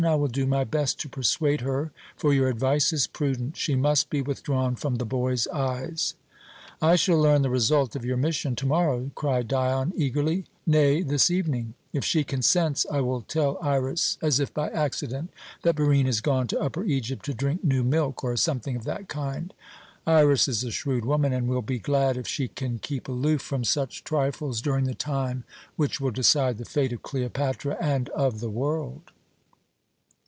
[0.03, 3.55] I will do my best to persuade her, for your advice is prudent.
[3.55, 6.15] She must be withdrawn from the boy's eyes."
[6.81, 11.75] "I shall learn the result of your mission tomorrow," cried Dion eagerly "nay, this evening.
[11.93, 15.29] If she consents, I will tell Iras, as if by accident,
[15.61, 19.07] that Barine has gone to Upper Egypt to drink new milk, or something of that
[19.07, 19.53] kind.
[20.07, 23.63] Iras is a shrewd woman, and will be glad if she can keep aloof from
[23.63, 25.43] such trifles during the time
[25.75, 29.03] which will decide the fate of Cleopatra and of the world."